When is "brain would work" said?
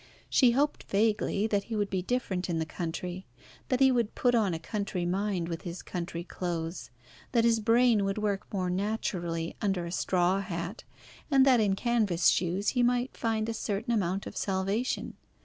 7.59-8.51